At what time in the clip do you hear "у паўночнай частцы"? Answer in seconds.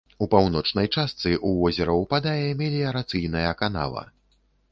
0.25-1.29